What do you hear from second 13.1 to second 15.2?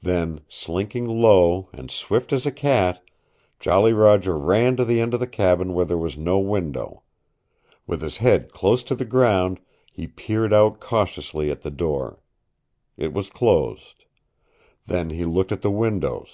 was closed. Then